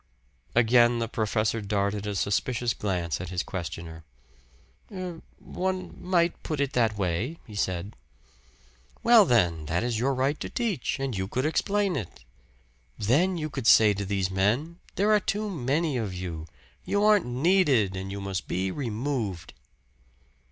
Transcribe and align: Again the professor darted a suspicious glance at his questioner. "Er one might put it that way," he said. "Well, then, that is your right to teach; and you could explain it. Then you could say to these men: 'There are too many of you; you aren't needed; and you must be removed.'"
Again 0.55 0.97
the 0.97 1.07
professor 1.07 1.61
darted 1.61 2.07
a 2.07 2.15
suspicious 2.15 2.73
glance 2.73 3.21
at 3.21 3.29
his 3.29 3.43
questioner. 3.43 4.03
"Er 4.91 5.21
one 5.37 5.95
might 6.03 6.41
put 6.41 6.59
it 6.59 6.73
that 6.73 6.97
way," 6.97 7.37
he 7.45 7.53
said. 7.53 7.95
"Well, 9.03 9.25
then, 9.25 9.67
that 9.67 9.83
is 9.83 9.99
your 9.99 10.15
right 10.15 10.39
to 10.39 10.49
teach; 10.49 10.99
and 10.99 11.15
you 11.15 11.27
could 11.27 11.45
explain 11.45 11.95
it. 11.95 12.23
Then 12.97 13.37
you 13.37 13.47
could 13.51 13.67
say 13.67 13.93
to 13.93 14.03
these 14.03 14.31
men: 14.31 14.79
'There 14.95 15.11
are 15.13 15.19
too 15.19 15.47
many 15.51 15.97
of 15.97 16.15
you; 16.15 16.47
you 16.83 17.03
aren't 17.03 17.27
needed; 17.27 17.95
and 17.95 18.11
you 18.11 18.19
must 18.21 18.47
be 18.47 18.71
removed.'" 18.71 19.53